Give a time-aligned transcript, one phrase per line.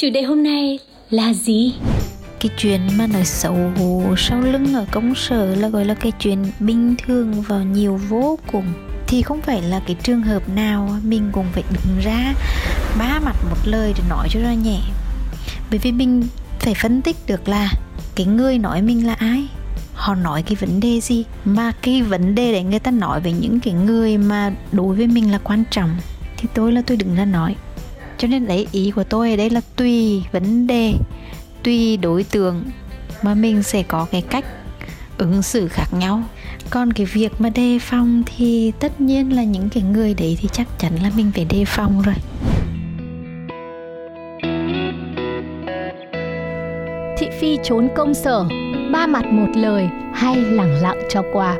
[0.00, 0.78] Chủ đề hôm nay
[1.10, 1.74] là gì?
[2.40, 3.56] Cái chuyện mà nói xấu
[4.16, 8.38] sau lưng ở công sở là gọi là cái chuyện bình thường và nhiều vô
[8.52, 8.64] cùng.
[9.06, 12.34] Thì không phải là cái trường hợp nào mình cũng phải đứng ra
[12.98, 14.80] ba mặt một lời để nói cho ra nhẹ.
[15.70, 16.22] Bởi vì mình
[16.58, 17.72] phải phân tích được là
[18.14, 19.48] cái người nói mình là ai,
[19.94, 23.32] họ nói cái vấn đề gì, mà cái vấn đề để người ta nói về
[23.32, 25.96] những cái người mà đối với mình là quan trọng.
[26.36, 27.56] Thì tôi là tôi đứng ra nói
[28.20, 30.94] cho nên đấy ý của tôi ở đây là tùy vấn đề,
[31.62, 32.64] tùy đối tượng
[33.22, 34.44] mà mình sẽ có cái cách
[35.18, 36.22] ứng xử khác nhau.
[36.70, 40.48] Còn cái việc mà đề phòng thì tất nhiên là những cái người đấy thì
[40.52, 42.14] chắc chắn là mình phải đề phòng rồi.
[47.18, 48.44] Thị phi trốn công sở,
[48.92, 51.56] ba mặt một lời, hay lẳng lặng cho qua.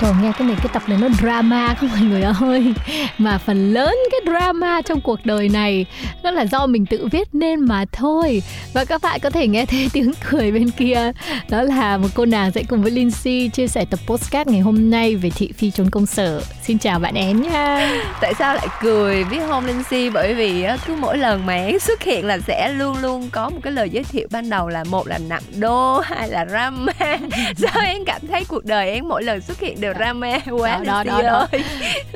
[0.00, 2.74] Trời, nghe cái này, cái tập này nó drama không mọi người ơi?
[3.18, 5.86] Mà phần lớn cái drama trong cuộc đời này,
[6.22, 8.42] nó là do mình tự viết nên mà thôi.
[8.72, 11.12] Và các bạn có thể nghe thấy tiếng cười bên kia.
[11.48, 14.90] Đó là một cô nàng sẽ cùng với Lindsay chia sẻ tập postcard ngày hôm
[14.90, 16.42] nay về thị phi trốn công sở.
[16.62, 17.90] Xin chào bạn én nha
[18.20, 19.24] tại sao lại cười?
[19.24, 20.10] Biết không, Lindsay?
[20.10, 23.60] Bởi vì cứ mỗi lần mà én xuất hiện là sẽ luôn luôn có một
[23.62, 26.92] cái lời giới thiệu ban đầu là một là nặng đô, hai là drama.
[27.56, 30.84] Sao em cảm thấy cuộc đời én mỗi lần xuất hiện đều drama quá Đó,
[30.84, 31.46] đó, đó, đó.
[31.52, 31.62] ơi.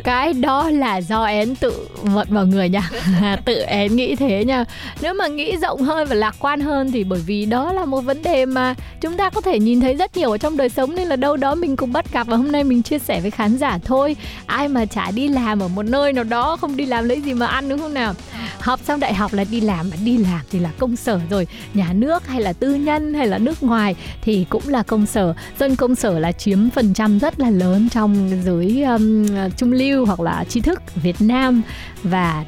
[0.05, 2.91] Cái đó là do én tự vận vào người nha.
[3.45, 4.65] Tự én nghĩ thế nha.
[5.01, 8.01] Nếu mà nghĩ rộng hơn và lạc quan hơn thì bởi vì đó là một
[8.01, 10.95] vấn đề mà chúng ta có thể nhìn thấy rất nhiều ở trong đời sống
[10.95, 13.31] nên là đâu đó mình cũng bắt gặp và hôm nay mình chia sẻ với
[13.31, 14.17] khán giả thôi.
[14.47, 17.35] Ai mà chả đi làm ở một nơi nào đó không đi làm lấy gì
[17.35, 18.15] mà ăn đúng không nào?
[18.61, 21.47] Học xong đại học là đi làm mà đi làm thì là công sở rồi.
[21.75, 25.35] Nhà nước hay là tư nhân hay là nước ngoài thì cũng là công sở.
[25.59, 29.27] Dân công sở là chiếm phần trăm rất là lớn trong giới um,
[29.57, 31.63] trung lưu hoặc là trí thức Việt Nam
[32.03, 32.45] và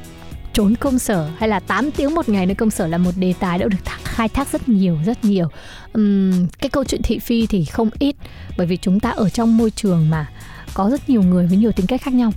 [0.53, 3.33] trốn công sở hay là 8 tiếng một ngày nơi công sở là một đề
[3.39, 5.47] tài đã được khai thác rất nhiều rất nhiều.
[5.93, 8.15] Ừm, cái câu chuyện thị phi thì không ít
[8.57, 10.29] bởi vì chúng ta ở trong môi trường mà
[10.73, 12.31] có rất nhiều người với nhiều tính cách khác nhau.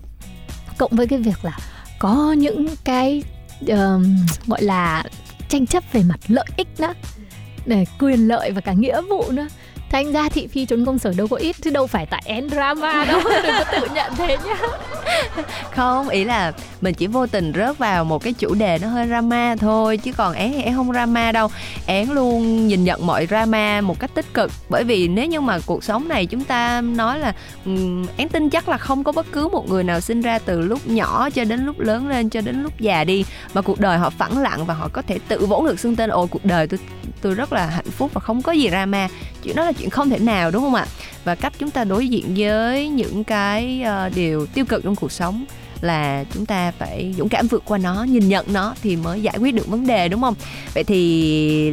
[0.79, 1.59] Cộng với cái việc là
[1.99, 3.23] có những cái
[3.69, 5.05] ờm, gọi là
[5.49, 6.93] tranh chấp về mặt lợi ích nữa
[7.67, 9.49] để quyền lợi và cả nghĩa vụ nữa
[9.91, 12.53] thành ra thị phi trốn công sở đâu có ít chứ đâu phải tại end
[12.53, 13.21] drama đâu.
[13.43, 14.57] Đừng có tự nhận thế nhá.
[15.77, 19.07] Không ý là mình chỉ vô tình rớt vào một cái chủ đề nó hơi
[19.07, 21.49] drama thôi chứ còn én thì én không drama đâu.
[21.87, 24.51] Én luôn nhìn nhận mọi drama một cách tích cực.
[24.69, 27.33] Bởi vì nếu như mà cuộc sống này chúng ta nói là
[28.17, 30.87] én tin chắc là không có bất cứ một người nào sinh ra từ lúc
[30.87, 33.25] nhỏ cho đến lúc lớn lên cho đến lúc già đi.
[33.55, 36.11] Mà cuộc đời họ phẳng lặng và họ có thể tự vỗ ngực xưng tên
[36.11, 36.81] ôi cuộc đời tôi
[37.21, 39.09] tôi rất là hạnh phúc và không có gì drama.
[39.43, 40.87] Chuyện đó là chuyện không thể nào đúng không ạ?
[41.25, 45.13] Và cách chúng ta đối diện với những cái uh, điều tiêu cực trong cuộc
[45.13, 45.45] sống
[45.81, 49.39] là chúng ta phải dũng cảm vượt qua nó nhìn nhận nó thì mới giải
[49.41, 50.35] quyết được vấn đề đúng không?
[50.75, 51.73] Vậy thì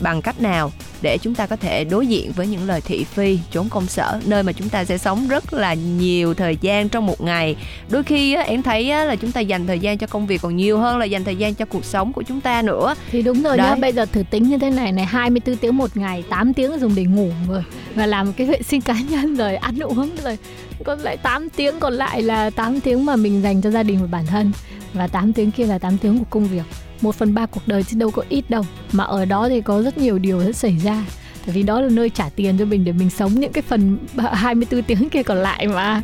[0.00, 0.72] bằng cách nào
[1.02, 4.20] để chúng ta có thể đối diện với những lời thị phi trốn công sở
[4.26, 7.56] nơi mà chúng ta sẽ sống rất là nhiều thời gian trong một ngày.
[7.90, 10.42] Đôi khi á, em thấy á, là chúng ta dành thời gian cho công việc
[10.42, 12.94] còn nhiều hơn là dành thời gian cho cuộc sống của chúng ta nữa.
[13.10, 13.80] Thì đúng rồi nhá Đấy.
[13.80, 16.94] bây giờ thử tính như thế này này 24 tiếng một ngày 8 tiếng dùng
[16.94, 17.62] để ngủ rồi
[17.94, 20.38] và làm cái vệ sinh cá nhân rồi ăn uống rồi.
[20.84, 24.00] Còn lại 8 tiếng còn lại là 8 tiếng mà mình dành cho gia đình
[24.00, 24.52] và bản thân
[24.92, 26.62] và 8 tiếng kia là 8 tiếng của công việc
[27.00, 28.62] một phần ba cuộc đời chứ đâu có ít đâu.
[28.92, 31.04] Mà ở đó thì có rất nhiều điều sẽ xảy ra.
[31.46, 33.98] Tại vì đó là nơi trả tiền cho mình để mình sống những cái phần
[34.32, 36.02] 24 tiếng kia còn lại mà.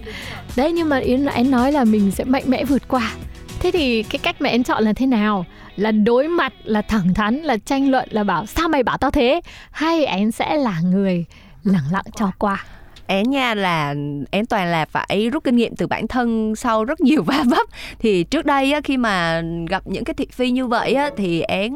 [0.56, 3.12] Đấy, nhưng mà yến là nói là mình sẽ mạnh mẽ vượt qua.
[3.60, 5.46] Thế thì cái cách mà em chọn là thế nào?
[5.76, 9.10] Là đối mặt, là thẳng thắn, là tranh luận, là bảo, sao mày bảo tao
[9.10, 9.40] thế?
[9.70, 11.24] Hay em sẽ là người
[11.64, 12.64] lặng lặng cho qua?
[13.06, 13.94] Én nha là
[14.30, 17.66] én toàn là phải rút kinh nghiệm từ bản thân sau rất nhiều va vấp.
[17.98, 21.40] Thì trước đây á, khi mà gặp những cái thị phi như vậy á, thì
[21.40, 21.74] én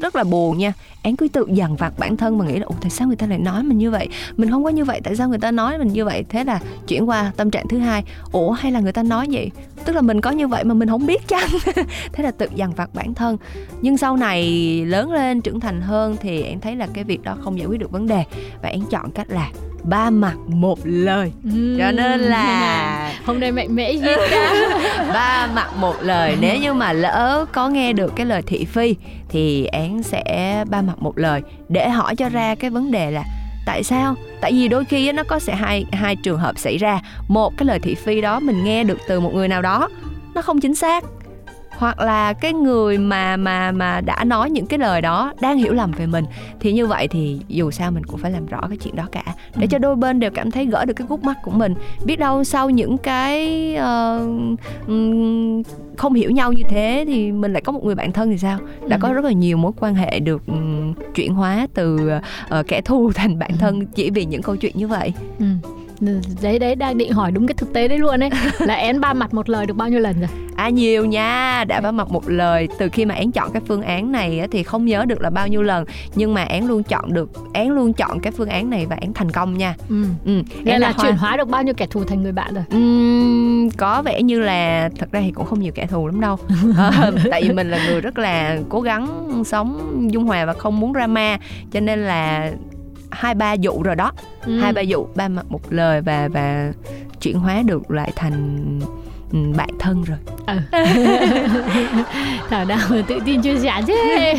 [0.00, 0.72] rất là buồn nha.
[1.02, 3.26] Én cứ tự dằn vặt bản thân mà nghĩ là ủa tại sao người ta
[3.26, 4.08] lại nói mình như vậy?
[4.36, 6.24] Mình không có như vậy tại sao người ta nói mình như vậy?
[6.28, 8.04] Thế là chuyển qua tâm trạng thứ hai.
[8.32, 9.50] Ủa hay là người ta nói vậy?
[9.84, 11.48] Tức là mình có như vậy mà mình không biết chăng?
[12.12, 13.36] Thế là tự dằn vặt bản thân.
[13.80, 14.44] Nhưng sau này
[14.86, 17.80] lớn lên trưởng thành hơn thì em thấy là cái việc đó không giải quyết
[17.80, 18.24] được vấn đề.
[18.62, 19.50] Và em chọn cách là
[19.84, 21.32] ba mặt một lời.
[21.78, 24.54] Cho nên là hôm nay mạnh mẽ gì cả
[25.14, 26.36] ba mặt một lời.
[26.40, 28.96] Nếu như mà lỡ có nghe được cái lời thị phi
[29.28, 33.24] thì én sẽ ba mặt một lời để hỏi cho ra cái vấn đề là
[33.66, 34.14] tại sao?
[34.40, 37.00] Tại vì đôi khi nó có sẽ hai hai trường hợp xảy ra.
[37.28, 39.88] Một cái lời thị phi đó mình nghe được từ một người nào đó
[40.34, 41.04] nó không chính xác
[41.82, 45.72] hoặc là cái người mà mà mà đã nói những cái lời đó đang hiểu
[45.72, 46.24] lầm về mình
[46.60, 49.24] thì như vậy thì dù sao mình cũng phải làm rõ cái chuyện đó cả.
[49.56, 51.74] Để cho đôi bên đều cảm thấy gỡ được cái gút mắt của mình.
[52.04, 57.72] Biết đâu sau những cái uh, không hiểu nhau như thế thì mình lại có
[57.72, 58.58] một người bạn thân thì sao?
[58.88, 62.10] Đã có rất là nhiều mối quan hệ được um, chuyển hóa từ
[62.58, 65.12] uh, kẻ thù thành bạn thân chỉ vì những câu chuyện như vậy.
[65.38, 65.46] Ừ
[66.42, 68.30] đấy đấy đang định hỏi đúng cái thực tế đấy luôn ấy.
[68.58, 70.28] Là én ba mặt một lời được bao nhiêu lần rồi?
[70.56, 72.68] À nhiều nha đã ba mặt một lời.
[72.78, 75.48] Từ khi mà én chọn cái phương án này thì không nhớ được là bao
[75.48, 75.84] nhiêu lần
[76.14, 79.12] nhưng mà én luôn chọn được én luôn chọn cái phương án này và én
[79.14, 79.74] thành công nha.
[79.88, 80.42] Ừ, ừ.
[80.64, 82.64] Nghĩa là, là chuyển hóa được bao nhiêu kẻ thù thành người bạn rồi?
[82.76, 86.36] Uhm, có vẻ như là thật ra thì cũng không nhiều kẻ thù lắm đâu.
[86.76, 90.80] À, tại vì mình là người rất là cố gắng sống dung hòa và không
[90.80, 91.38] muốn drama
[91.72, 92.52] cho nên là
[93.12, 94.12] hai ba vụ rồi đó.
[94.46, 94.58] Ừ.
[94.58, 96.72] hai ba vụ ba mặt một lời và và
[97.20, 98.80] chuyển hóa được lại thành
[99.32, 100.18] ừ, bạn thân rồi.
[100.46, 100.54] Ừ.
[102.50, 103.94] thảo nào mà tự tin chưa sẻ chứ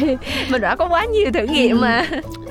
[0.51, 2.05] mình đã có quá nhiều thử nghiệm mà.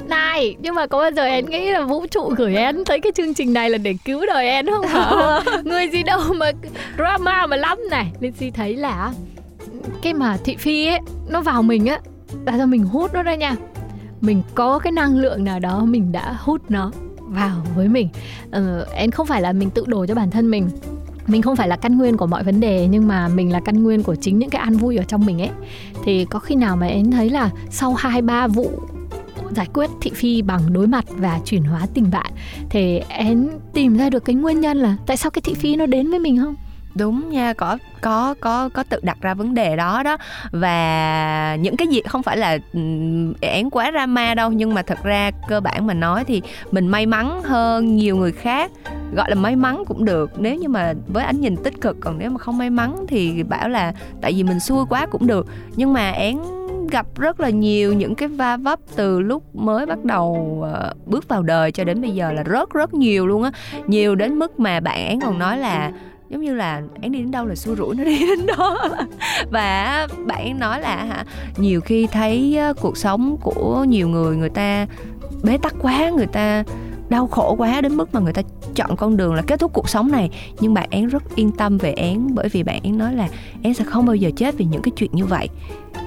[0.09, 3.13] Này nhưng mà có bao giờ em nghĩ là vũ trụ gửi em thấy cái
[3.13, 5.11] chương trình này là để cứu đời em không hả?
[5.65, 6.51] Người gì đâu mà
[6.97, 8.07] drama mà lắm này.
[8.21, 9.13] Linh si thấy là
[10.03, 10.99] cái mà thị phi ấy
[11.29, 11.99] nó vào mình á
[12.47, 13.57] là do mình hút nó đây nha
[14.23, 18.09] mình có cái năng lượng nào đó mình đã hút nó vào với mình.
[18.51, 20.69] Ờ, em không phải là mình tự đổ cho bản thân mình.
[21.27, 23.83] Mình không phải là căn nguyên của mọi vấn đề nhưng mà mình là căn
[23.83, 25.51] nguyên của chính những cái an vui ở trong mình ấy.
[26.05, 28.71] Thì có khi nào mà em thấy là sau hai ba vụ
[29.57, 32.33] giải quyết thị phi bằng đối mặt và chuyển hóa tình bạn
[32.71, 35.87] thì em tìm ra được cái nguyên nhân là tại sao cái thị phi nó
[35.87, 36.55] đến với mình không?
[36.95, 40.17] Đúng nha có có có có tự đặt ra vấn đề đó đó.
[40.51, 42.59] Và những cái gì không phải là
[43.41, 47.07] én quá drama đâu nhưng mà thật ra cơ bản mà nói thì mình may
[47.07, 48.71] mắn hơn nhiều người khác.
[49.15, 52.19] Gọi là may mắn cũng được nếu như mà với ánh nhìn tích cực còn
[52.19, 55.47] nếu mà không may mắn thì bảo là tại vì mình xui quá cũng được.
[55.77, 56.39] Nhưng mà én
[56.91, 60.31] gặp rất là nhiều những cái va vấp từ lúc mới bắt đầu
[60.61, 63.51] uh, bước vào đời cho đến bây giờ là rất rất nhiều luôn á.
[63.87, 65.91] Nhiều đến mức mà bạn én còn nói là
[66.33, 68.89] giống như là én đi đến đâu là xua rủi, nó đi đến đó.
[69.51, 71.25] Và bạn nói là hả,
[71.57, 74.87] nhiều khi thấy cuộc sống của nhiều người người ta
[75.43, 76.65] bế tắc quá, người ta
[77.09, 78.43] đau khổ quá đến mức mà người ta
[78.75, 80.31] chọn con đường là kết thúc cuộc sống này.
[80.61, 83.29] Nhưng bạn én rất yên tâm về én bởi vì bạn én nói là
[83.63, 85.49] én sẽ không bao giờ chết vì những cái chuyện như vậy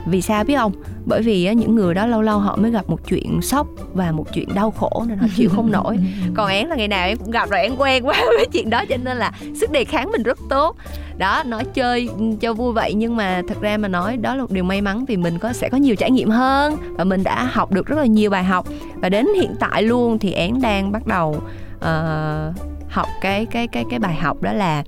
[0.06, 0.72] vì sao biết không?
[1.06, 4.26] Bởi vì những người đó lâu lâu họ mới gặp một chuyện sốc và một
[4.34, 5.98] chuyện đau khổ nên họ chịu không nổi.
[6.36, 8.86] Còn én là ngày nào em cũng gặp rồi em quen quá với chuyện đó
[8.90, 10.76] cho nên là sức đề kháng mình rất tốt.
[11.18, 12.10] Đó nói chơi
[12.42, 15.06] cho vui vậy nhưng mà thật ra mà nói đó là một điều may mắn
[15.06, 18.00] vì mình có sẽ có nhiều trải nghiệm hơn và mình đã học được rất
[18.00, 18.68] là nhiều bài học.
[18.96, 21.30] Và đến hiện tại luôn thì én đang bắt đầu
[21.76, 22.56] uh,
[22.90, 24.84] học cái cái cái cái bài học đó là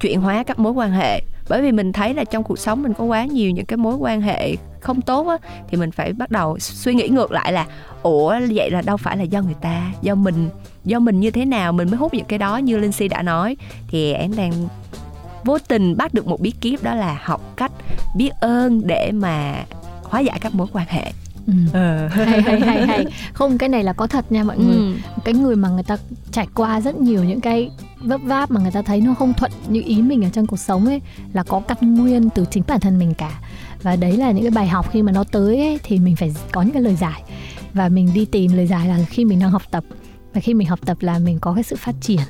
[0.00, 2.94] chuyển hóa các mối quan hệ bởi vì mình thấy là trong cuộc sống mình
[2.94, 5.36] có quá nhiều những cái mối quan hệ không tốt á,
[5.70, 7.66] thì mình phải bắt đầu suy nghĩ ngược lại là,
[8.02, 10.48] ủa, vậy là đâu phải là do người ta, do mình
[10.84, 11.72] do mình như thế nào?
[11.72, 13.56] Mình mới hút những cái đó như linh si đã nói.
[13.88, 14.52] Thì em đang
[15.44, 17.72] vô tình bắt được một bí kíp đó là học cách
[18.16, 19.64] biết ơn để mà
[20.02, 21.12] hóa giải các mối quan hệ.
[21.46, 21.52] Ừ.
[21.72, 22.08] Ờ.
[22.12, 24.92] hay hay hay hay không cái này là có thật nha mọi người ừ.
[25.24, 25.96] cái người mà người ta
[26.30, 27.70] trải qua rất nhiều những cái
[28.00, 30.56] vấp váp mà người ta thấy nó không thuận như ý mình ở trong cuộc
[30.56, 31.00] sống ấy
[31.32, 33.40] là có căn nguyên từ chính bản thân mình cả
[33.82, 36.34] và đấy là những cái bài học khi mà nó tới ấy, thì mình phải
[36.52, 37.22] có những cái lời giải
[37.74, 39.84] và mình đi tìm lời giải là khi mình đang học tập
[40.34, 42.20] và khi mình học tập là mình có cái sự phát triển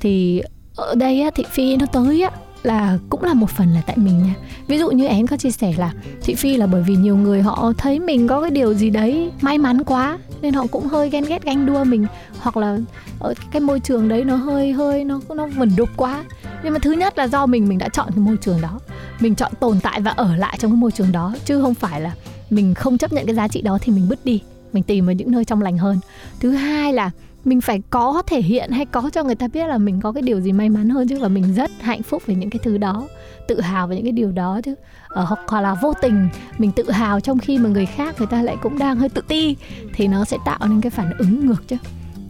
[0.00, 0.42] thì
[0.76, 2.30] ở đây á, thị phi nó tới á
[2.66, 4.34] là cũng là một phần là tại mình nha.
[4.66, 5.92] Ví dụ như én có chia sẻ là
[6.22, 9.30] thị phi là bởi vì nhiều người họ thấy mình có cái điều gì đấy
[9.40, 12.06] may mắn quá, nên họ cũng hơi ghen ghét, ganh đua mình.
[12.38, 12.78] Hoặc là
[13.18, 16.24] ờ, ở cái môi trường đấy nó hơi hơi, nó nó vẩn đục quá.
[16.64, 18.80] Nhưng mà thứ nhất là do mình mình đã chọn cái môi trường đó.
[19.20, 22.00] Mình chọn tồn tại và ở lại trong cái môi trường đó, chứ không phải
[22.00, 22.14] là
[22.50, 24.42] mình không chấp nhận cái giá trị đó thì mình bứt đi.
[24.72, 25.98] Mình tìm ở những nơi trong lành hơn.
[26.40, 27.10] Thứ hai là
[27.44, 30.22] mình phải có thể hiện hay có cho người ta biết là mình có cái
[30.22, 32.78] điều gì may mắn hơn chứ và mình rất hạnh phúc về những cái thứ
[32.78, 33.08] đó.
[33.48, 34.74] Tự hào về những cái điều đó chứ.
[35.08, 38.26] Ở hoặc hoặc là vô tình, mình tự hào trong khi mà người khác người
[38.26, 39.56] ta lại cũng đang hơi tự ti,
[39.94, 41.76] thì nó sẽ tạo nên cái phản ứng ngược chứ.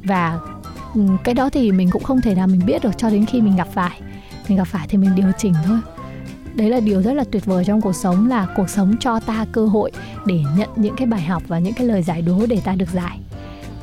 [0.05, 0.39] Và
[1.25, 3.57] cái đó thì mình cũng không thể nào mình biết được cho đến khi mình
[3.57, 4.01] gặp phải.
[4.49, 5.79] Mình gặp phải thì mình điều chỉnh thôi.
[6.55, 9.47] Đấy là điều rất là tuyệt vời trong cuộc sống là cuộc sống cho ta
[9.53, 9.93] cơ hội
[10.27, 12.91] để nhận những cái bài học và những cái lời giải đố để ta được
[12.93, 13.21] giải.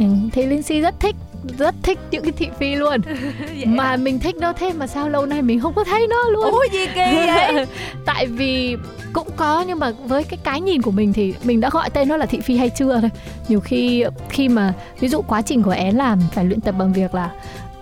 [0.02, 1.16] Ừ, thì Linh Si rất thích
[1.58, 3.02] rất thích những cái thị phi luôn.
[3.66, 6.52] Mà mình thích nó thêm mà sao lâu nay mình không có thấy nó luôn.
[6.52, 7.66] Ủa gì kỳ vậy?
[8.06, 8.76] Tại vì
[9.14, 12.08] cũng có nhưng mà với cái cái nhìn của mình thì mình đã gọi tên
[12.08, 13.10] nó là thị phi hay chưa thôi.
[13.48, 16.94] Nhiều khi khi mà ví dụ quá trình của én làm phải luyện tập bằng
[16.94, 17.32] việc là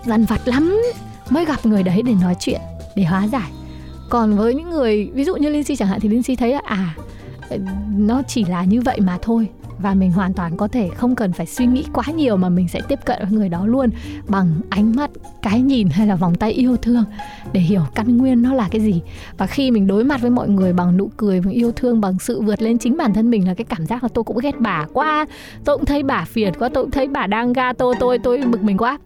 [0.06, 0.82] dằn vặt lắm
[1.30, 2.62] mới gặp người đấy để nói chuyện
[2.96, 3.52] để hóa giải.
[4.10, 6.54] Còn với những người ví dụ như Linh Si chẳng hạn thì Linh Si thấy
[6.54, 6.96] là à
[7.98, 9.48] nó chỉ là như vậy mà thôi
[9.82, 12.68] và mình hoàn toàn có thể không cần phải suy nghĩ quá nhiều mà mình
[12.68, 13.90] sẽ tiếp cận với người đó luôn
[14.28, 15.10] bằng ánh mắt,
[15.42, 17.04] cái nhìn hay là vòng tay yêu thương
[17.54, 19.02] để hiểu căn nguyên nó là cái gì.
[19.38, 22.20] Và khi mình đối mặt với mọi người bằng nụ cười, bằng yêu thương, bằng
[22.20, 24.60] sự vượt lên chính bản thân mình là cái cảm giác là tôi cũng ghét
[24.60, 25.26] bà quá,
[25.66, 28.38] tôi cũng thấy bà phiền quá, tôi cũng thấy bà đang ga tôi tôi tôi
[28.38, 28.98] bực mình quá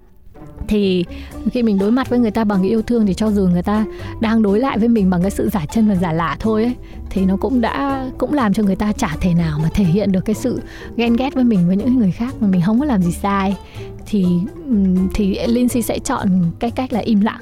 [0.67, 1.05] thì
[1.51, 3.85] khi mình đối mặt với người ta bằng yêu thương thì cho dù người ta
[4.19, 6.75] đang đối lại với mình bằng cái sự giả chân và giả lạ thôi ấy,
[7.09, 10.11] thì nó cũng đã, cũng làm cho người ta chả thể nào mà thể hiện
[10.11, 10.61] được cái sự
[10.95, 13.55] ghen ghét với mình, với những người khác mà mình không có làm gì sai.
[14.05, 14.25] Thì
[15.13, 17.41] thì Lindsay sẽ chọn cái cách là im lặng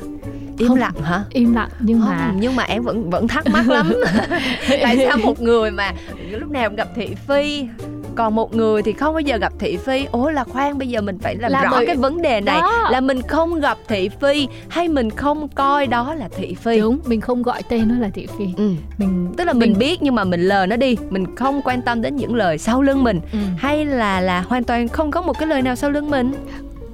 [0.62, 1.24] im không, lặng hả?
[1.30, 3.94] im lặng nhưng không, mà nhưng mà em vẫn vẫn thắc mắc lắm.
[4.82, 5.92] Tại sao một người mà
[6.32, 7.68] lúc nào cũng gặp thị phi
[8.16, 10.06] còn một người thì không bao giờ gặp thị phi?
[10.12, 11.86] Ủa là khoan bây giờ mình phải làm là rõ bởi...
[11.86, 12.90] cái vấn đề này đó.
[12.92, 16.80] là mình không gặp thị phi hay mình không coi đó là thị phi?
[16.80, 18.46] Đúng mình không gọi tên nó là thị phi.
[18.58, 18.72] Ừ.
[18.98, 21.82] mình tức là mình, mình biết nhưng mà mình lờ nó đi mình không quan
[21.82, 23.20] tâm đến những lời sau lưng mình.
[23.32, 23.40] Ừ.
[23.58, 26.32] hay là là hoàn toàn không có một cái lời nào sau lưng mình?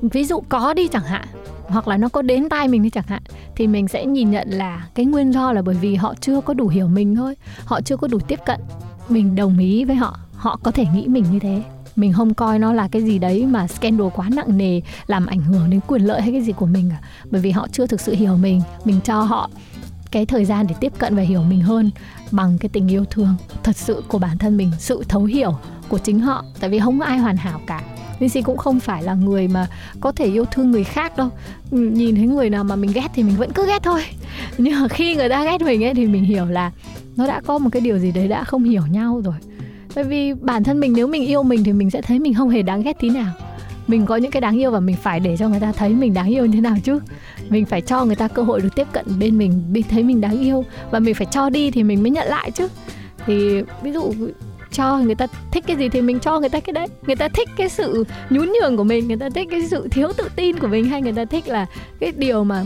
[0.02, 1.26] Ví dụ có đi chẳng hạn
[1.68, 3.22] hoặc là nó có đến tai mình đi chẳng hạn,
[3.56, 6.54] thì mình sẽ nhìn nhận là cái nguyên do là bởi vì họ chưa có
[6.54, 8.60] đủ hiểu mình thôi, họ chưa có đủ tiếp cận.
[9.10, 11.64] Mình đồng ý với họ họ có thể nghĩ mình như thế.
[11.96, 15.42] Mình không coi nó là cái gì đấy mà scandal quá nặng nề, làm ảnh
[15.42, 17.08] hưởng đến quyền lợi hay cái gì của mình cả.
[17.32, 19.50] Bởi vì họ chưa thực sự hiểu mình mình cho họ
[20.12, 21.92] cái thời gian để tiếp cận và hiểu mình hơn
[22.32, 25.56] bằng cái tình yêu thương thật sự của bản thân mình, sự thấu hiểu
[25.90, 26.46] của chính họ.
[26.60, 27.82] Tại vì không có ai hoàn hảo cả.
[28.20, 29.68] Linh cũng không phải là người mà
[30.00, 31.30] có thể yêu thương người khác đâu.
[31.72, 34.04] Ừ, nhìn thấy người nào mà mình ghét thì mình vẫn cứ ghét thôi.
[34.58, 36.72] Nhưng mà khi người ta ghét mình ấy thì mình hiểu là
[37.16, 39.36] Nó đã có một cái điều gì đấy đã không hiểu nhau rồi.
[39.96, 42.50] Bởi vì bản thân mình nếu mình yêu mình thì mình sẽ thấy mình không
[42.50, 43.34] hề đáng ghét tí nào.
[43.88, 46.14] Mình có những cái đáng yêu và mình phải để cho người ta thấy mình
[46.14, 47.00] đáng yêu như thế nào chứ.
[47.50, 50.22] Mình phải cho người ta cơ hội được tiếp cận bên mình biết thấy mình
[50.22, 52.68] đáng yêu và mình phải cho đi thì mình mới nhận lại chứ.
[53.26, 54.14] Thì ví dụ
[54.78, 56.88] cho người ta thích cái gì thì mình cho người ta cái đấy.
[57.08, 60.08] Người ta thích cái sự nhún nhường của mình người ta thích cái sự thiếu
[60.18, 61.66] tự tin của mình hay người ta thích là
[62.00, 62.66] cái điều mà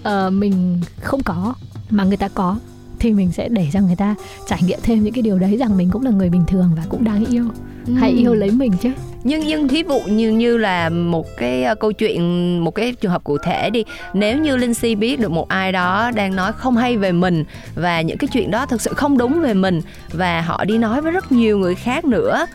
[0.00, 1.54] uh, mình không có
[1.90, 2.56] mà người ta có
[2.98, 4.14] thì mình sẽ để cho người ta
[4.46, 6.82] trải nghiệm thêm những cái điều đấy rằng mình cũng là người bình thường và
[6.88, 7.44] cũng đáng yêu
[7.88, 7.94] ừ.
[8.00, 8.90] hãy yêu lấy mình chứ.
[9.24, 13.12] Nhưng nhưng thí dụ như như là một cái uh, câu chuyện một cái trường
[13.12, 13.84] hợp cụ thể đi.
[14.14, 17.44] Nếu như linh si biết được một ai đó đang nói không hay về mình
[17.74, 19.80] và những cái chuyện đó thực sự không đúng về mình
[20.12, 22.46] và họ đi nói với rất nhiều người khác nữa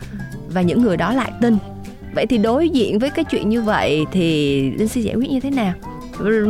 [0.48, 1.56] và những người đó lại tin.
[2.14, 5.40] Vậy thì đối diện với cái chuyện như vậy thì linh si giải quyết như
[5.40, 5.74] thế nào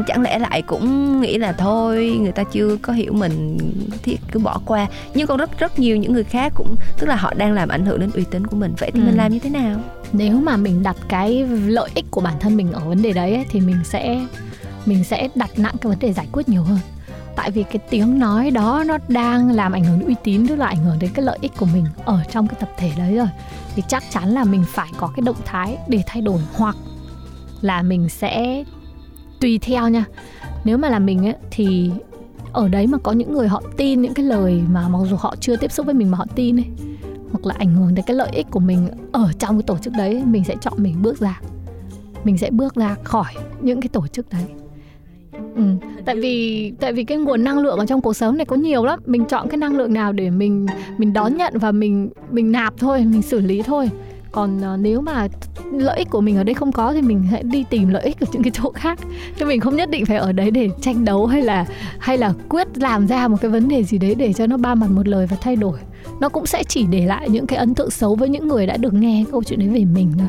[0.06, 3.58] chẳng lẽ lại cũng nghĩ là thôi người ta chưa có hiểu mình
[4.02, 4.86] thì cứ bỏ qua.
[5.14, 7.86] Nhưng còn rất rất nhiều những người khác cũng tức là họ đang làm ảnh
[7.86, 8.74] hưởng đến uy tín của mình.
[8.78, 9.04] Vậy thì ừ.
[9.04, 9.80] mình làm như thế nào?
[10.12, 13.34] Nếu mà mình đặt cái lợi ích của bản thân mình ở vấn đề đấy
[13.34, 14.26] ấy, thì mình sẽ
[14.86, 16.78] mình sẽ đặt nặng cái vấn đề giải quyết nhiều hơn.
[17.36, 20.56] Tại vì cái tiếng nói đó nó đang làm ảnh hưởng đến uy tín tức
[20.56, 23.16] là ảnh hưởng đến cái lợi ích của mình ở trong cái tập thể đấy
[23.16, 23.28] rồi.
[23.76, 26.76] Thì chắc chắn là mình phải có cái động thái để thay đổi hoặc
[27.60, 28.64] là mình sẽ
[29.44, 30.04] tùy theo nha.
[30.64, 31.90] Nếu mà là mình ấy thì
[32.52, 35.34] ở đấy mà có những người họ tin những cái lời mà mặc dù họ
[35.40, 36.66] chưa tiếp xúc với mình mà họ tin ấy
[37.30, 39.92] hoặc là ảnh hưởng đến cái lợi ích của mình ở trong cái tổ chức
[39.98, 41.40] đấy mình sẽ chọn mình bước ra.
[42.24, 44.44] Mình sẽ bước ra khỏi những cái tổ chức đấy.
[45.56, 45.62] Ừ.
[46.04, 48.84] tại vì tại vì cái nguồn năng lượng ở trong cuộc sống này có nhiều
[48.84, 49.00] lắm.
[49.06, 50.66] Mình chọn cái năng lượng nào để mình
[50.98, 53.90] mình đón nhận và mình mình nạp thôi mình xử lý thôi
[54.34, 55.28] còn uh, nếu mà
[55.72, 58.20] lợi ích của mình ở đây không có thì mình hãy đi tìm lợi ích
[58.20, 58.98] ở những cái chỗ khác.
[59.38, 61.66] Chứ mình không nhất định phải ở đấy để tranh đấu hay là
[61.98, 64.74] hay là quyết làm ra một cái vấn đề gì đấy để cho nó ba
[64.74, 65.78] mặt một lời và thay đổi.
[66.20, 68.76] Nó cũng sẽ chỉ để lại những cái ấn tượng xấu với những người đã
[68.76, 70.28] được nghe câu chuyện đấy về mình thôi.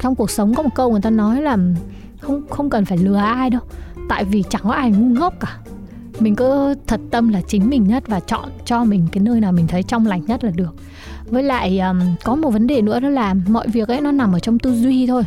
[0.00, 1.58] Trong cuộc sống có một câu người ta nói là
[2.20, 3.60] không không cần phải lừa ai đâu
[4.08, 5.58] tại vì chẳng có ai ngu ngốc cả.
[6.20, 9.52] Mình cứ thật tâm là chính mình nhất và chọn cho mình cái nơi nào
[9.52, 10.74] mình thấy trong lành nhất là được
[11.26, 14.32] với lại um, có một vấn đề nữa đó là mọi việc ấy nó nằm
[14.32, 15.22] ở trong tư duy thôi.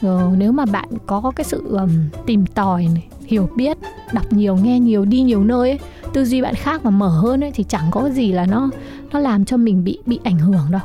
[0.00, 1.90] Rồi nếu mà bạn có cái sự um,
[2.26, 3.78] tìm tòi này, hiểu biết
[4.12, 5.78] đọc nhiều nghe nhiều đi nhiều nơi ấy,
[6.12, 8.70] tư duy bạn khác và mở hơn ấy thì chẳng có gì là nó
[9.12, 10.82] nó làm cho mình bị bị ảnh hưởng đâu.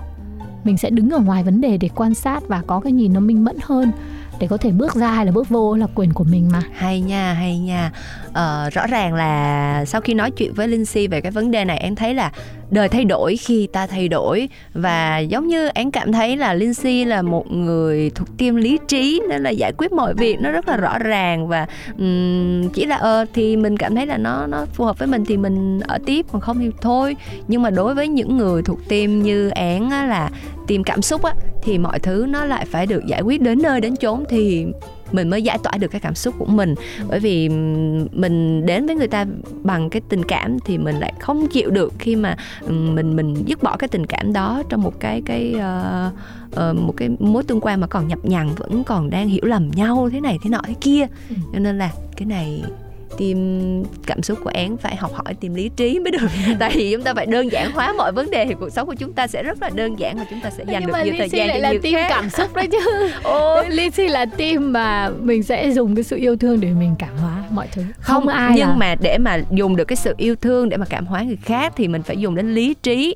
[0.64, 3.20] Mình sẽ đứng ở ngoài vấn đề để quan sát và có cái nhìn nó
[3.20, 3.92] minh mẫn hơn
[4.40, 6.62] để có thể bước ra hay là bước vô là quyền của mình mà.
[6.74, 7.92] Hay nha hay nha.
[8.34, 11.66] Ờ, rõ ràng là sau khi nói chuyện với linh si về cái vấn đề
[11.66, 12.32] này em thấy là
[12.72, 14.50] đời thay đổi khi ta thay đổi.
[14.74, 18.80] Và giống như án cảm thấy là linh si là một người thuộc team lý
[18.88, 21.48] trí nên là giải quyết mọi việc nó rất là rõ ràng.
[21.48, 21.68] Và
[21.98, 25.26] um, chỉ là ờ thì mình cảm thấy là nó nó phù hợp với mình
[25.26, 27.16] thì mình ở tiếp còn không thì thôi.
[27.48, 30.30] Nhưng mà đối với những người thuộc team như én là
[30.68, 33.82] tìm cảm xúc á thì mọi thứ nó lại phải được giải quyết đến nơi
[33.82, 34.24] đến chốn.
[34.30, 34.66] Thì
[35.16, 36.76] mình mới giải tỏa được cái cảm xúc của mình
[37.08, 37.50] bởi vì
[38.12, 39.26] mình đến với người ta
[39.64, 43.64] bằng cái tình cảm thì mình lại không chịu được khi mà mình mình dứt
[43.64, 46.14] bỏ cái tình cảm đó trong một cái cái uh,
[46.70, 49.72] uh, một cái mối tương quan mà còn nhập nhằng vẫn còn đang hiểu lầm
[49.72, 51.36] nhau thế này thế nọ thế kia ừ.
[51.54, 52.64] cho nên là cái này
[53.18, 56.28] tìm cảm xúc của én phải học hỏi tìm lý trí mới được.
[56.60, 58.96] Tại vì chúng ta phải đơn giản hóa mọi vấn đề thì cuộc sống của
[58.96, 61.14] chúng ta sẽ rất là đơn giản và chúng ta sẽ dành Nhưng được nhiều
[61.18, 62.78] thời gian lại là tìm cảm xúc đấy chứ.
[63.24, 63.66] Ôi.
[63.70, 67.44] Lizzy là team mà mình sẽ dùng cái sự yêu thương để mình cảm hóa
[67.50, 67.82] mọi thứ.
[68.00, 68.76] Không, không ai nhưng là...
[68.76, 71.74] mà để mà dùng được cái sự yêu thương để mà cảm hóa người khác
[71.76, 73.16] thì mình phải dùng đến lý trí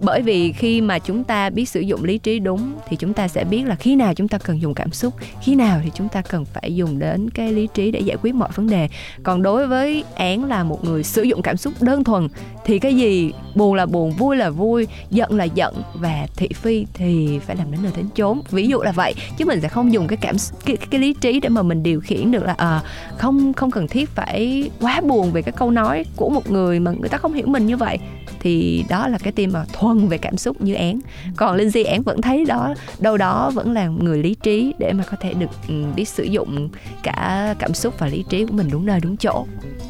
[0.00, 3.28] bởi vì khi mà chúng ta biết sử dụng lý trí đúng thì chúng ta
[3.28, 6.08] sẽ biết là khi nào chúng ta cần dùng cảm xúc khi nào thì chúng
[6.08, 8.88] ta cần phải dùng đến cái lý trí để giải quyết mọi vấn đề.
[9.22, 12.28] Còn đối với án là một người sử dụng cảm xúc đơn thuần
[12.64, 16.86] thì cái gì buồn là buồn vui là vui giận là giận và thị phi
[16.94, 18.40] thì phải làm đến nơi đến chốn.
[18.50, 21.40] Ví dụ là vậy chứ mình sẽ không dùng cái cảm cái, cái lý trí
[21.40, 22.82] để mà mình điều khiển được là à,
[23.18, 26.90] không không cần thiết phải quá buồn về cái câu nói của một người mà
[26.90, 27.98] người ta không hiểu mình như vậy.
[28.40, 31.00] Thì đó là cái tim mà thuần về cảm xúc như én
[31.36, 34.92] còn linh di én vẫn thấy đó đâu đó vẫn là người lý trí để
[34.92, 36.68] mà có thể được um, biết sử dụng
[37.02, 39.46] cả cảm xúc và lý trí của mình đúng nơi đúng chỗ.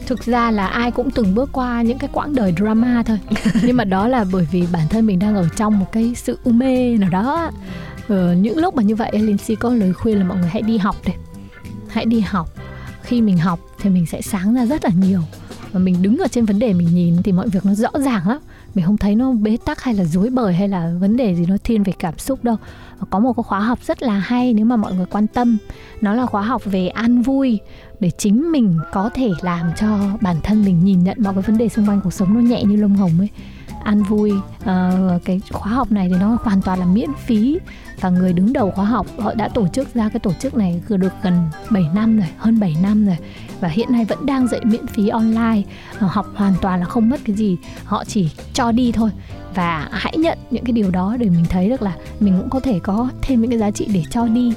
[0.07, 3.19] Thực ra là ai cũng từng bước qua những cái quãng đời drama thôi.
[3.63, 6.39] Nhưng mà đó là bởi vì bản thân mình đang ở trong một cái sự
[6.45, 7.51] u mê nào đó.
[8.09, 10.79] Ờ, những lúc mà như vậy Lindsay có lời khuyên là mọi người hãy đi
[10.79, 11.13] học đi.
[11.89, 12.49] Hãy đi học.
[13.03, 15.21] Khi mình học thì mình sẽ sáng ra rất là nhiều.
[15.73, 18.29] Và mình đứng ở trên vấn đề mình nhìn thì mọi việc nó rõ ràng
[18.29, 18.39] lắm
[18.77, 21.47] mình không thấy nó bế tắc hay là dối bời hay là vấn đề gì
[21.49, 22.57] nó thiên về cảm xúc đâu.
[23.11, 25.59] Có một cái khóa học rất là hay nếu mà mọi người quan tâm.
[26.01, 27.61] Nó là khóa học về an vui
[28.01, 31.59] để chính mình có thể làm cho bản thân mình nhìn nhận mọi cái vấn
[31.59, 33.29] đề xung quanh cuộc sống nó nhẹ như lông hồng ấy.
[33.85, 34.33] An vui
[34.65, 34.93] à,
[35.25, 37.59] cái khóa học này thì nó hoàn toàn là miễn phí.
[38.01, 40.83] Và người đứng đầu khóa học họ đã tổ chức ra cái tổ chức này
[40.89, 41.35] được gần
[41.71, 43.17] 7 năm rồi hơn 7 năm rồi
[43.61, 45.63] và hiện nay vẫn đang dạy miễn phí online.
[45.99, 47.57] Ờ, học hoàn toàn là không mất cái gì.
[47.85, 49.11] Họ chỉ cho đi thôi
[49.57, 52.61] và hãy nhận những cái điều đó để mình thấy được là mình cũng có
[52.61, 54.53] thể có thêm những cái giá trị để cho đi.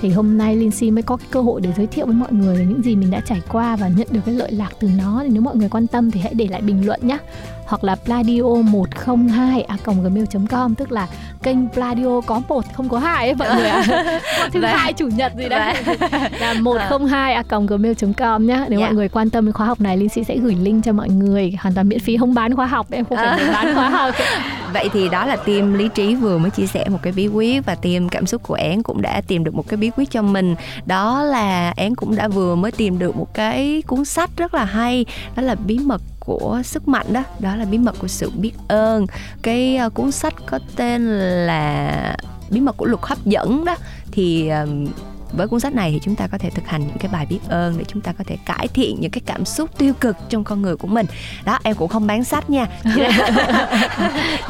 [0.00, 2.66] Thì hôm nay Lindsay mới có cái cơ hội để giới thiệu với mọi người
[2.68, 5.20] những gì mình đã trải qua và nhận được cái lợi lạc từ nó.
[5.22, 7.18] Thì nếu mọi người quan tâm thì hãy để lại bình luận nhé
[7.66, 11.08] hoặc là pladio 102 a gmail.com tức là
[11.42, 13.84] kênh pladio có một không có hai ấy mọi người ạ.
[14.38, 14.48] À.
[14.52, 15.74] thứ hai chủ nhật gì đấy.
[16.40, 18.66] Là 102 a gmail.com nhá.
[18.68, 18.90] Nếu yeah.
[18.90, 21.52] mọi người quan tâm đến khóa học này linh sẽ gửi link cho mọi người
[21.60, 23.50] hoàn toàn miễn phí không bán khóa học em không phải à.
[23.52, 24.14] bán khóa học
[24.72, 27.66] vậy thì đó là team lý trí vừa mới chia sẻ một cái bí quyết
[27.66, 30.22] và team cảm xúc của én cũng đã tìm được một cái bí quyết cho
[30.22, 30.54] mình.
[30.86, 34.64] Đó là én cũng đã vừa mới tìm được một cái cuốn sách rất là
[34.64, 37.22] hay đó là bí mật của sức mạnh đó.
[37.38, 39.06] Đó là bí mật của sự biết ơn.
[39.42, 41.06] Cái uh, cuốn sách có tên
[41.46, 42.16] là
[42.50, 43.76] bí mật của luật hấp dẫn đó.
[44.12, 44.68] Thì uh,
[45.36, 47.38] với cuốn sách này thì chúng ta có thể thực hành những cái bài biết
[47.48, 50.44] ơn để chúng ta có thể cải thiện những cái cảm xúc tiêu cực trong
[50.44, 51.06] con người của mình.
[51.44, 52.66] Đó em cũng không bán sách nha.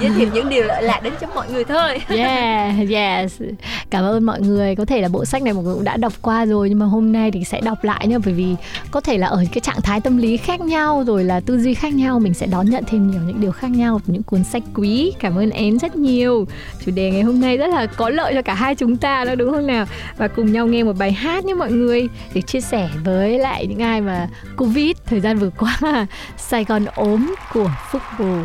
[0.00, 2.00] Giới thiệu những điều lợi lạc đến cho mọi người thôi.
[2.08, 3.42] Yeah yes.
[3.90, 4.76] Cảm ơn mọi người.
[4.76, 6.86] Có thể là bộ sách này mọi người cũng đã đọc qua rồi nhưng mà
[6.86, 8.54] hôm nay thì sẽ đọc lại nha bởi vì
[8.90, 11.74] có thể là ở cái trạng thái tâm lý khác nhau rồi là tư duy
[11.74, 14.62] khác nhau mình sẽ đón nhận thêm nhiều những điều khác nhau những cuốn sách
[14.74, 15.12] quý.
[15.20, 16.46] Cảm ơn em rất nhiều.
[16.86, 19.34] Chủ đề ngày hôm nay rất là có lợi cho cả hai chúng ta đó
[19.34, 19.86] đúng không nào?
[20.16, 23.66] Và cùng nhau nghe một bài hát nhé mọi người, để chia sẻ với lại
[23.66, 25.78] những ai mà Covid thời gian vừa qua
[26.36, 28.36] Sài Gòn ốm của Phúc Bù.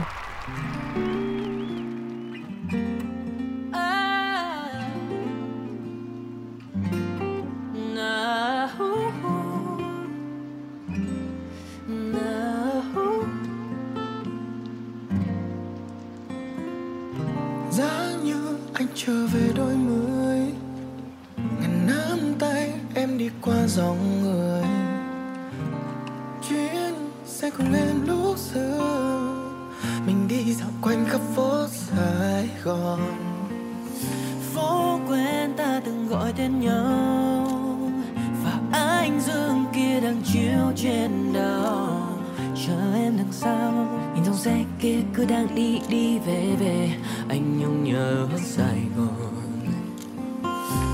[45.19, 46.89] Cứ đang đi đi về về.
[47.29, 49.34] Anh nhung nhớ Sài Gòn.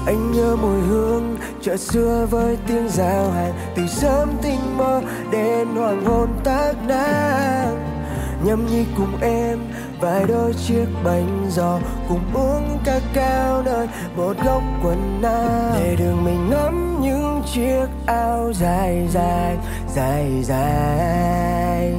[0.05, 3.53] Anh nhớ mùi hương chợ xưa với tiếng giao hàng.
[3.75, 8.01] Từ sớm tinh mơ đến hoàng hôn tác nắng
[8.45, 9.59] Nhâm nhi cùng em
[9.99, 11.79] vài đôi chiếc bánh giò.
[12.09, 17.87] Cùng uống ca cao nơi một góc quần nam Để đường mình ngắm những chiếc
[18.05, 19.57] áo dài dài
[19.95, 21.93] dài dài.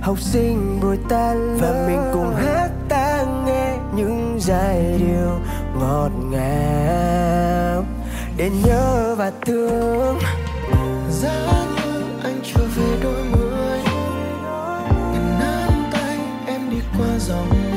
[0.00, 5.38] Học sinh buổi tan lớp Và mình cùng hát ta nghe những giai điệu
[5.80, 7.84] ngọt ngào.
[8.36, 10.18] Để nhớ và thương.
[11.10, 13.80] Giá như anh trở về đôi mươi
[15.12, 17.67] ngàn nắm tay em đi qua dòng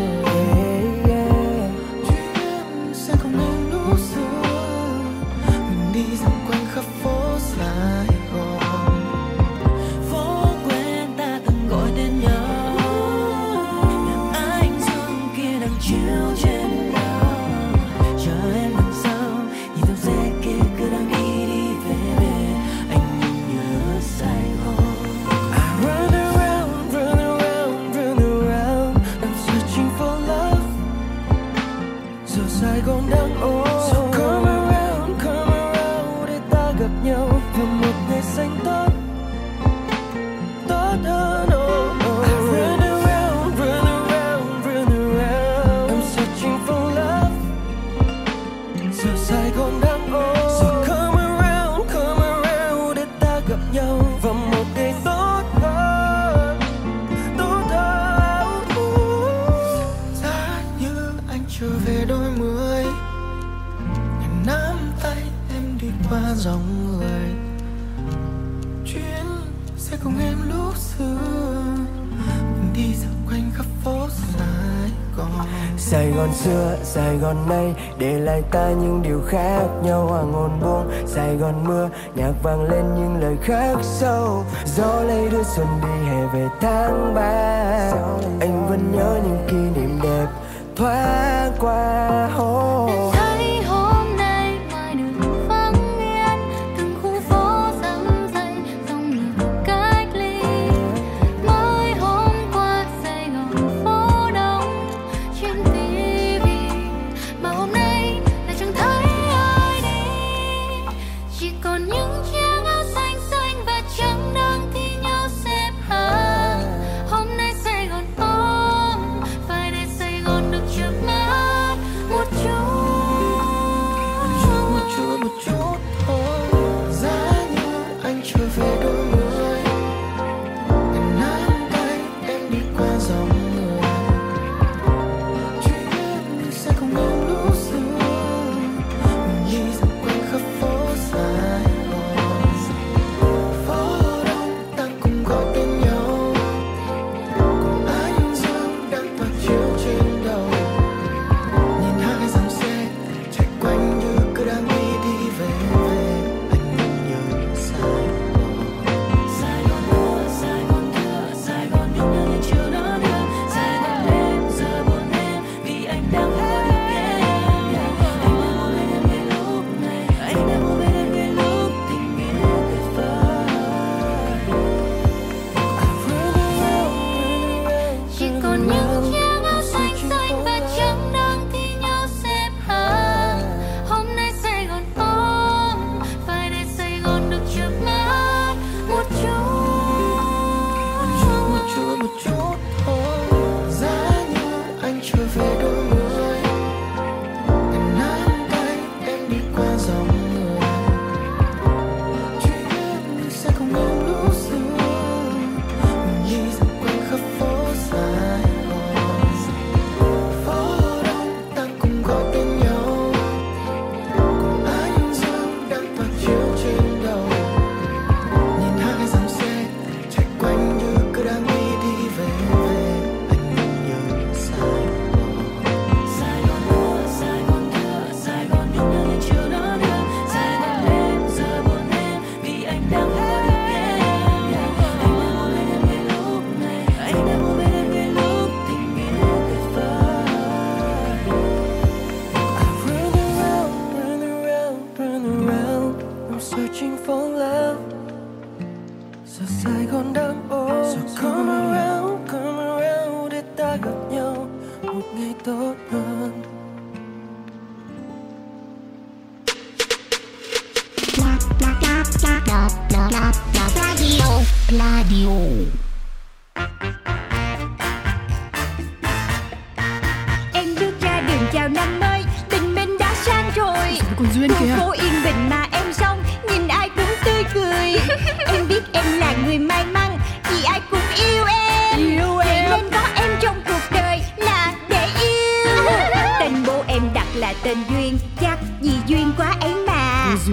[76.93, 80.06] Sài Gòn nay Để lại ta những điều khác nhau.
[80.06, 84.43] Hoàng hôn buông, Sài Gòn mưa Nhạc vang lên những lời khác sâu.
[84.65, 87.91] Gió lấy đưa xuân đi hè về tháng ba.
[88.39, 90.27] Anh vẫn nhớ những kỷ niệm đẹp
[90.75, 92.01] Thoáng qua.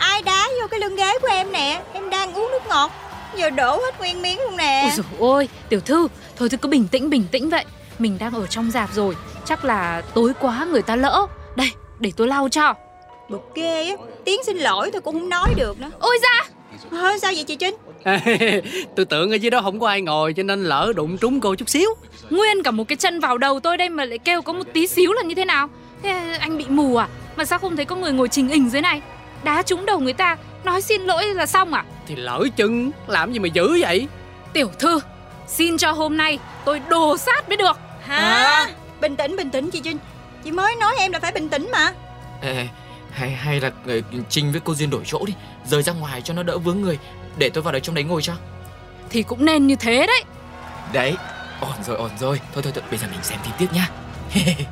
[0.00, 2.90] Ai đá vô cái lưng ghế của em nè Em đang uống nước ngọt
[3.36, 6.68] Giờ đổ hết nguyên miếng luôn nè Ôi dồi ôi, tiểu thư, thôi thì cứ
[6.68, 7.64] bình tĩnh bình tĩnh vậy.
[7.98, 11.26] Mình đang ở trong dạp rồi, chắc là tối quá người ta lỡ.
[11.56, 12.74] Đây, để tôi lau cho.
[13.28, 16.44] Bực ghê á Tiếng xin lỗi tôi cũng không nói được nữa Ôi da,
[16.90, 17.74] Ờ, Sao vậy chị Trinh
[18.96, 21.54] tôi tưởng ở dưới đó không có ai ngồi cho nên lỡ đụng trúng cô
[21.54, 21.90] chút xíu
[22.30, 24.86] nguyên cả một cái chân vào đầu tôi đây mà lại kêu có một tí
[24.86, 25.68] xíu là như thế nào?
[26.02, 27.08] Thế anh bị mù à?
[27.36, 29.00] Mà sao không thấy có người ngồi trình hình dưới này?
[29.44, 31.84] Đá trúng đầu người ta, nói xin lỗi là xong à?
[32.06, 34.08] thì lỡ chân làm gì mà dữ vậy
[34.52, 35.00] Tiểu thư,
[35.46, 37.78] xin cho hôm nay tôi đồ sát mới được.
[38.04, 38.66] Hả
[39.00, 39.98] Bình tĩnh bình tĩnh chị Trinh
[40.44, 41.92] Chị mới nói em là phải bình tĩnh mà
[42.42, 42.68] Ê,
[43.12, 45.34] hay hay là ờ, Trinh với cô Duyên đổi chỗ đi
[45.66, 46.98] Rời ra ngoài cho nó đỡ vướng người
[47.38, 48.32] Để tôi vào đấy trong đấy ngồi cho
[49.10, 50.24] Thì cũng nên như thế đấy.
[50.92, 51.16] Đấy
[51.60, 53.88] Ổn rồi ổn rồi Thôi thôi thôi bây giờ mình xem phim tiếp nhá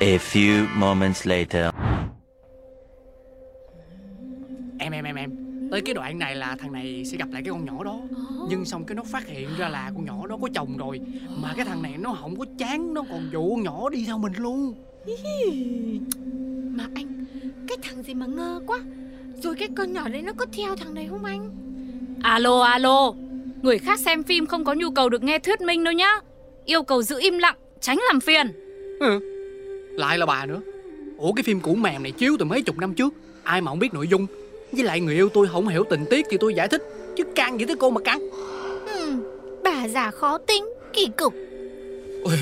[0.00, 1.85] A few moments later.
[5.76, 8.00] Tới cái đoạn này là thằng này sẽ gặp lại cái con nhỏ đó.
[8.50, 11.00] Nhưng xong cái nó phát hiện ra là con nhỏ đó có chồng rồi.
[11.42, 14.18] Mà cái thằng này nó không có chán nó còn dụ con nhỏ đi theo
[14.18, 14.74] mình luôn.
[16.76, 17.24] Mà anh
[17.68, 18.80] Cái thằng gì mà ngơ quá.
[19.42, 21.50] Rồi cái con nhỏ đấy nó có theo thằng này không anh?
[22.22, 23.12] Alo alo.
[23.62, 26.20] Người khác xem phim không có nhu cầu được nghe thuyết minh đâu nhá.
[26.64, 28.46] Yêu cầu giữ im lặng Tránh làm phiền.
[29.00, 29.20] Ừ.
[29.98, 30.60] lại là bà nữa.
[31.18, 33.14] Ủa cái phim cũ mềm này chiếu từ mấy chục năm trước.
[33.42, 34.26] Ai mà không biết nội dung
[34.72, 36.82] với lại người yêu tôi không hiểu tình tiết thì tôi giải thích
[37.16, 38.20] chứ can gì tới cô mà căng
[38.86, 39.12] ừ,
[39.64, 41.34] Bà già khó tính Kỳ cục.
[42.24, 42.36] Ôi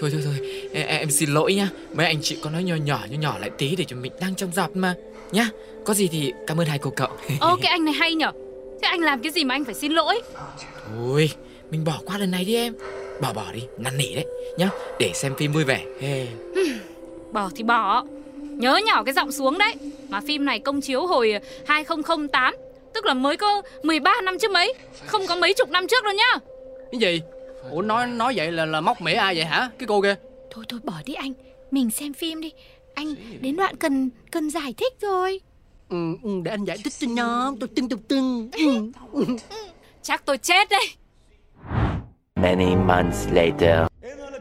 [0.00, 0.34] thôi thôi thôi
[0.72, 1.70] em, em xin lỗi nhá.
[1.94, 4.34] Mấy anh chị có nói nhỏ nhỏ nhỏ nhỏ lại tí Để cho mình đang
[4.34, 4.94] trong dạp mà.
[5.32, 5.50] Nhá
[5.84, 7.08] Có gì thì cảm ơn hai cô cậu.
[7.40, 8.32] Ô cái anh này hay nhở.
[8.82, 10.20] Thế anh làm cái gì mà anh phải xin lỗi?
[10.88, 11.30] Thôi
[11.70, 12.74] mình bỏ qua lần này đi em.
[13.22, 14.26] Bỏ bỏ đi năn nỉ đấy.
[14.58, 15.84] Nhá Để xem phim vui vẻ.
[16.00, 16.28] Hey.
[17.32, 18.04] Bỏ thì bỏ
[18.58, 19.74] Nhớ nhỏ cái giọng xuống đấy.
[20.08, 21.32] Mà phim này công chiếu hồi
[21.66, 22.54] 2008
[22.94, 24.74] Tức là mới có 13 năm trước mấy
[25.06, 26.38] Không có mấy chục năm trước đâu nhá.
[26.92, 27.20] Cái gì?
[27.70, 29.70] Ủa nói nói vậy là là móc mỉa ai vậy hả?
[29.78, 30.14] Cái cô kia.
[30.50, 31.32] Thôi thôi bỏ đi anh.
[31.70, 32.52] Mình xem phim đi.
[32.94, 35.40] Anh đến đoạn cần cần giải thích rồi.
[35.88, 38.50] Ừ, ừ, để anh giải thích cho nó tôi tưng tưng tưng.
[39.12, 39.24] Ừ.
[40.02, 40.86] Chắc tôi chết đây
[42.36, 43.86] Many months later.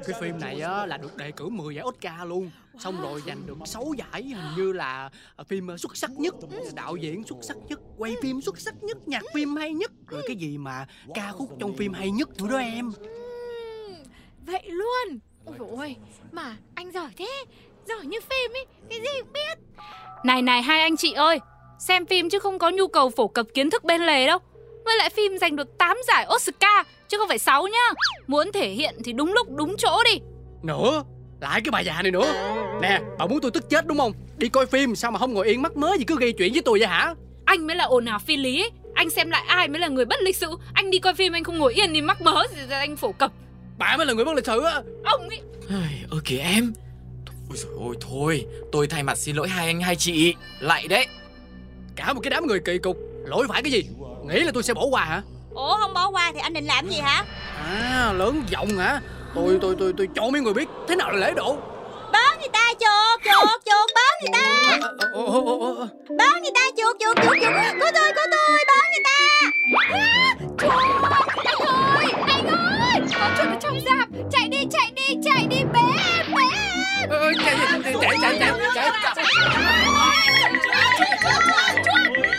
[0.07, 2.49] cái phim này á là được đề cử 10 giải Oscar luôn
[2.79, 6.35] xong rồi giành được 6 giải hình như là à, phim à, xuất sắc nhất
[6.75, 9.91] đạo diễn xuất sắc nhất quay phim xuất sắc nhất nhạc phim hay nhất.
[10.07, 12.91] Rồi cái gì mà ca khúc trong phim hay nhất nữa đó em?
[14.45, 15.19] Vậy luôn.
[15.45, 15.95] Ôi ôi
[16.31, 17.45] Mà anh giỏi thế.
[17.87, 19.83] Giỏi như phim ấy Cái gì cũng biết.
[20.23, 21.39] Này này hai anh chị ơi
[21.79, 24.39] Xem phim chứ không có nhu cầu phổ cập kiến thức bên lề đâu.
[24.85, 27.93] Với lại phim giành được 8 giải Oscar Chứ không phải 6 nhá.
[28.27, 30.19] Muốn thể hiện thì đúng lúc đúng chỗ đi.
[30.63, 31.03] Nữa
[31.39, 32.33] lại cái bà già này nữa.
[32.81, 34.13] Nè bà muốn tôi tức chết đúng không?
[34.37, 36.61] Đi coi phim sao mà không ngồi yên mắc mớ gì cứ gây chuyện với
[36.65, 37.13] tôi vậy hả?
[37.45, 38.61] Anh mới là ồn ào phi lý.
[38.61, 38.71] Ấy.
[38.95, 40.47] Anh xem lại ai mới là người bất lịch sự.
[40.73, 43.11] Anh đi coi phim anh không ngồi yên thì mắc mớ gì ra anh phổ
[43.11, 43.31] cập.
[43.77, 44.81] Bà mới là người bất lịch sự á.
[45.03, 45.41] Ông ấy
[46.09, 46.73] Ơ kìa em.
[47.49, 50.35] Ôi dồi ôi thôi Tôi thay mặt xin lỗi hai anh hai chị.
[50.59, 51.07] Lại đấy.
[51.95, 52.97] Cả một cái đám người kỳ cục.
[53.25, 53.83] Lỗi phải cái gì?
[54.27, 55.21] Nghĩ là tôi sẽ bỏ qua hả?
[55.53, 57.25] Ủa không bỏ qua thì anh định làm gì hả?
[57.63, 59.01] À lớn giọng hả
[59.37, 61.57] tôi tôi tôi tôi cho mấy người biết thế nào là lễ độ.
[62.11, 64.77] Báo người ta chuột chuột chuột báo người ta.
[66.17, 67.53] Báo người ta chuột chuột chuột chuột.
[67.79, 69.17] Có tôi có tôi báo người ta.
[69.89, 70.73] À, chuột
[71.45, 73.01] anh ơi anh ơi.
[73.19, 75.79] Có chuột ở trong rạp chạy đi chạy đi chạy đi bé
[76.17, 76.43] em bé.
[77.01, 79.25] Em ờ, chạy chạy chạy chạy chạy chạy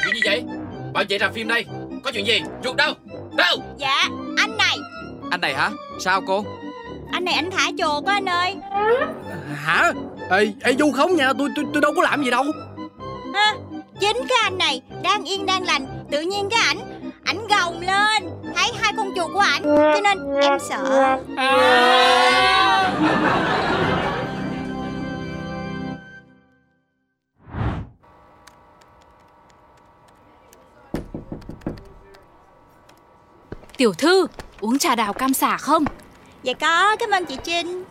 [0.05, 0.45] chuyện gì vậy?
[0.93, 1.65] Bảo chạy rạp phim đây.
[2.05, 2.43] Có chuyện gì?
[2.65, 2.95] Chuột đâu?
[3.37, 3.57] Đâu?
[3.79, 4.77] Dạ anh này.
[5.31, 5.71] Anh này hả?
[6.01, 6.45] Sao cô?
[7.13, 8.57] Anh này anh thả chuột á anh ơi
[9.65, 9.93] Hả?
[10.31, 12.45] Ê, ê du khống nha, tôi tôi tôi đâu có làm gì đâu.
[13.35, 13.55] ha,
[14.01, 16.79] Chính cái anh này đang yên đang lành Tự nhiên cái ảnh
[17.25, 21.17] Ảnh gồng lên Thấy hai con chuột của ảnh Cho nên em sợ
[33.77, 34.27] Tiểu thư,
[34.61, 35.85] uống trà đào cam xả không?
[36.43, 37.85] Dạ có, cảm ơn chị Trinh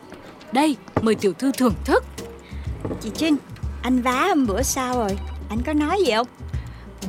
[0.51, 2.03] Đây, mời tiểu thư thưởng thức.
[3.01, 3.35] Chị Trinh
[3.81, 5.17] Anh vá hôm bữa sao rồi
[5.49, 6.27] Anh có nói gì không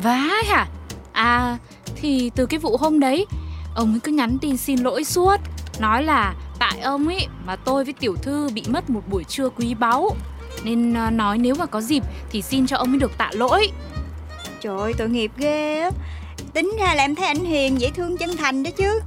[0.02, 0.66] Vá hả?
[1.12, 1.58] À,
[1.96, 3.26] thì từ cái vụ hôm đấy,
[3.74, 5.36] ông ấy cứ nhắn tin xin lỗi suốt.
[5.78, 9.48] Nói là tại ông ấy mà tôi với tiểu thư bị mất một buổi trưa
[9.48, 10.16] quý báu.
[10.64, 13.70] Nên à, nói nếu mà có dịp thì xin cho ông ấy được tạ lỗi.
[14.60, 15.90] Trời ơi tội nghiệp ghê á
[16.52, 19.00] Tính ra là em thấy ảnh hiền dễ thương chân thành đó chứ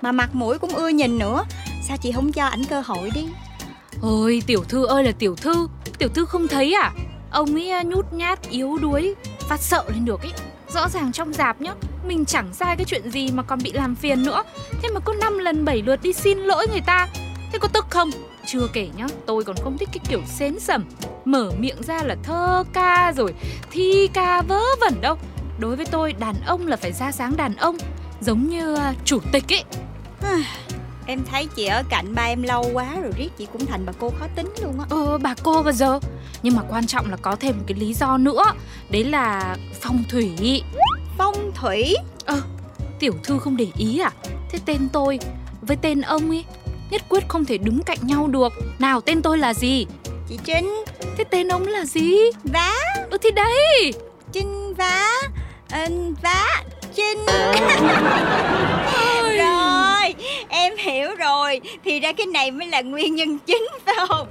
[0.00, 1.44] Mà mặt mũi cũng ưa nhìn nữa
[1.82, 3.26] Sao chị không cho ảnh cơ hội đi
[4.02, 5.68] Ôi, tiểu thư ơi là tiểu thư,
[5.98, 6.92] tiểu thư không thấy à?
[7.30, 9.14] Ông ấy à, nhút nhát, yếu đuối,
[9.48, 10.32] phát sợ lên được ấy.
[10.74, 11.74] Rõ ràng trong dạp nhá,
[12.06, 14.42] mình chẳng sai cái chuyện gì mà còn bị làm phiền nữa.
[14.82, 17.08] Thế mà có 5 lần 7 lượt đi xin lỗi người ta.
[17.52, 18.10] Thế có tức không?
[18.46, 20.84] Chưa kể nhá, tôi còn không thích cái kiểu xến sẩm
[21.24, 23.34] Mở miệng ra là thơ ca rồi
[23.70, 25.16] thi ca vớ vẩn đâu
[25.58, 27.76] Đối với tôi, đàn ông là phải ra sáng đàn ông
[28.20, 29.64] Giống như à, chủ tịch ấy
[31.06, 33.92] Em thấy chị ở cạnh ba em lâu quá rồi riết chị cũng thành bà
[33.98, 34.86] cô khó tính luôn á.
[34.90, 35.98] Ờ, bà cô bao giờ.
[36.42, 38.44] Nhưng mà quan trọng là có thêm một cái lý do nữa.
[38.90, 40.62] Đấy là phong thủy.
[41.18, 41.96] Phong thủy?
[42.98, 44.10] Tiểu thư không để ý à?
[44.50, 45.18] Thế tên tôi
[45.62, 46.44] với tên ông ấy
[46.92, 48.52] Nhất quyết không thể đứng cạnh nhau được.
[48.78, 49.86] Nào tên tôi là gì?
[50.28, 50.84] Chị Trinh.
[51.16, 52.16] Thế tên ông là gì?
[52.44, 52.72] Vá.
[53.10, 53.92] Ừ thì đấy.
[54.32, 55.10] Trinh vá.
[55.70, 55.86] Ờ,
[56.22, 56.62] Vá
[56.94, 57.18] Trinh
[60.82, 61.60] hiểu rồi.
[61.84, 64.28] Thì ra cái này mới là nguyên nhân chính phải không?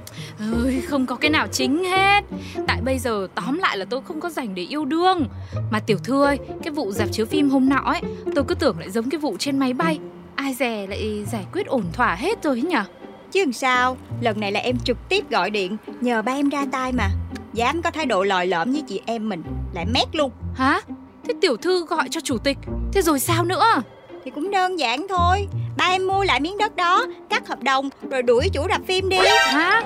[0.64, 2.24] Ơi, không có cái nào chính hết.
[2.66, 5.26] Tại bây giờ tóm lại là tôi không có dành để yêu đương.
[5.70, 8.00] Mà tiểu thư ơi Cái vụ dạp chiếu phim hôm nọ ấy
[8.34, 9.98] Tôi cứ tưởng lại giống cái vụ trên máy bay.
[10.34, 12.84] Ai dè lại giải quyết ổn thỏa hết rồi nhở
[13.32, 13.96] Chứ làm sao?
[14.20, 17.08] Lần này là em trực tiếp gọi điện Nhờ ba em ra tay mà.
[17.52, 19.42] Dám có thái độ lòi lõm với chị em mình
[19.74, 20.30] Lại mét luôn.
[20.54, 20.80] Hả?
[21.24, 22.58] Thế tiểu thư gọi cho chủ tịch.
[22.92, 23.82] Thế rồi sao nữa
[24.24, 25.46] Thì cũng đơn giản thôi.
[25.76, 29.08] Ba em mua lại miếng đất đó Cắt hợp đồng Rồi đuổi chủ rạp phim
[29.08, 29.16] đi.
[29.46, 29.82] Hả?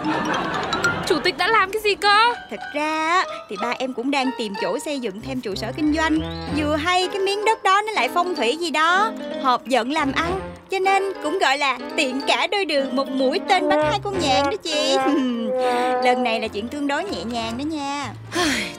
[1.07, 2.35] Chủ tịch đã làm cái gì cơ?
[2.51, 5.73] Thật ra á, thì ba em cũng đang tìm chỗ xây dựng thêm trụ sở
[5.77, 6.19] kinh doanh.
[6.57, 9.13] Vừa hay cái miếng đất đó nó lại phong thủy gì đó.
[9.43, 13.41] Hợp dẫn làm ăn Cho nên cũng gọi là tiện cả đôi đường Một mũi
[13.49, 14.97] tên bắn hai con nhạn đó chị.
[16.05, 18.13] Lần này là chuyện tương đối nhẹ nhàng đó nha.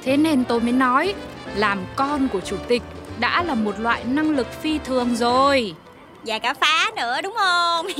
[0.03, 1.13] Thế nên tôi mới nói
[1.55, 2.81] Làm con của chủ tịch
[3.19, 5.73] đã là một loại năng lực phi thường rồi.
[6.25, 7.87] Và cả phá nữa đúng không?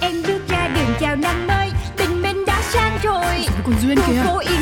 [0.00, 3.46] Em bước ra đường chào năm mới Tình mình đã sang rồi.
[3.64, 4.22] Còn Duyên kìa?
[4.40, 4.61] yên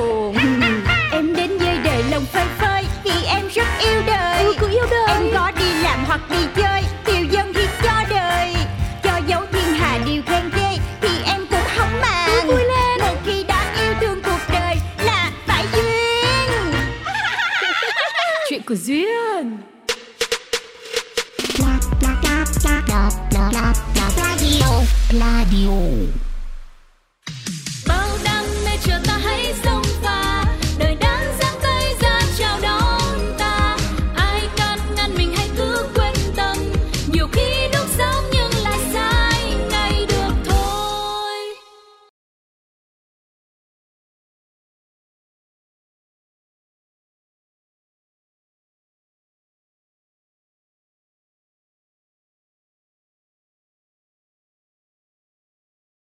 [6.11, 6.50] đi làm hoặc